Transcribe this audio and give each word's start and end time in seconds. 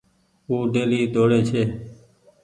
او 0.49 0.55
ڊيلي 0.73 1.01
ۮوڙي 1.13 1.39
ڇي۔ 1.49 1.61